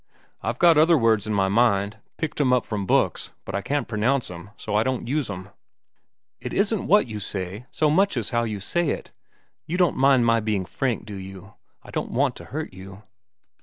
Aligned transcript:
I've 0.41 0.57
got 0.57 0.79
other 0.79 0.97
words 0.97 1.27
in 1.27 1.33
my 1.35 1.47
mind, 1.47 1.99
picked 2.17 2.41
'em 2.41 2.51
up 2.51 2.65
from 2.65 2.87
books, 2.87 3.29
but 3.45 3.53
I 3.53 3.61
can't 3.61 3.87
pronounce 3.87 4.31
'em, 4.31 4.49
so 4.57 4.73
I 4.73 4.81
don't 4.81 5.07
use 5.07 5.29
'em." 5.29 5.49
"It 6.39 6.53
isn't 6.53 6.87
what 6.87 7.05
you 7.05 7.19
say, 7.19 7.67
so 7.69 7.91
much 7.91 8.17
as 8.17 8.31
how 8.31 8.41
you 8.41 8.59
say 8.59 8.89
it. 8.89 9.11
You 9.67 9.77
don't 9.77 9.95
mind 9.95 10.25
my 10.25 10.39
being 10.39 10.65
frank, 10.65 11.05
do 11.05 11.13
you? 11.15 11.53
I 11.83 11.91
don't 11.91 12.09
want 12.09 12.35
to 12.37 12.45
hurt 12.45 12.73
you." 12.73 13.03